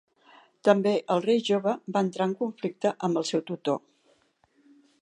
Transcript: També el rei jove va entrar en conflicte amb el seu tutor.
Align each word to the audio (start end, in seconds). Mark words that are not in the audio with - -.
També 0.69 0.93
el 1.15 1.21
rei 1.25 1.43
jove 1.49 1.75
va 1.99 2.03
entrar 2.07 2.29
en 2.31 2.35
conflicte 2.41 2.95
amb 3.11 3.23
el 3.23 3.31
seu 3.35 3.47
tutor. 3.53 3.81